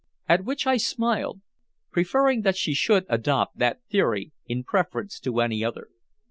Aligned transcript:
At 0.27 0.43
which 0.45 0.65
I 0.65 0.77
smiled, 0.77 1.41
preferring 1.91 2.41
that 2.41 2.57
she 2.57 2.73
should 2.73 3.05
adopt 3.07 3.59
that 3.59 3.81
theory 3.91 4.31
in 4.47 4.63
preference 4.63 5.19
to 5.19 5.41
any 5.41 5.63
other. 5.63 5.89